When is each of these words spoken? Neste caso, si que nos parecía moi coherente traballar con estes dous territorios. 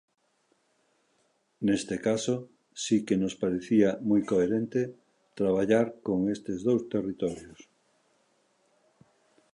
Neste 1.67 1.95
caso, 2.07 2.35
si 2.83 2.97
que 3.05 3.15
nos 3.21 3.33
parecía 3.43 3.89
moi 4.09 4.21
coherente 4.29 4.81
traballar 5.39 5.85
con 6.05 6.17
estes 6.35 6.57
dous 6.67 6.81
territorios. 6.93 7.59